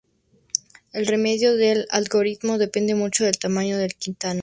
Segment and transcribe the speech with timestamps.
[0.93, 4.39] El rendimiento del algoritmo depende mucho del tamaño del Quantum.